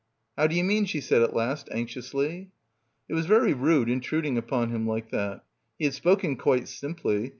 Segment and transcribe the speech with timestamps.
[0.35, 2.49] "How do you mean?" she said at last anxiously.
[3.07, 5.43] It was very rude intruding upon him like that.
[5.77, 7.29] He had spoken quite simply.